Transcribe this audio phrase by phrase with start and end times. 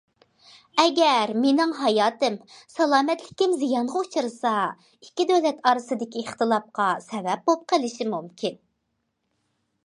[0.83, 2.37] ئەگەر مېنىڭ ھاياتىم،
[2.75, 4.55] سالامەتلىكىم زىيانغا ئۇچرىسا،
[5.05, 8.59] ئىككى دۆلەت ئارىسىدىكى ئىختىلاپقا سەۋەب بولۇپ قېلىشى مۇمكىن.